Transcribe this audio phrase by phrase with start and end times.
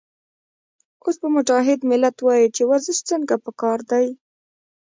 [1.03, 4.05] اوس به مجاهد ملت وائي چې ورزش څنګه پکار دے